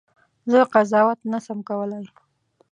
زه 0.51 0.59
قضاوت 0.73 1.19
نه 1.31 1.39
سم 1.45 1.59
کولای. 1.69 2.05